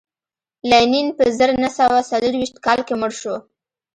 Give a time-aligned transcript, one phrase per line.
[0.69, 3.35] لینین په زر نه سوه څلرویشت کال کې مړ شو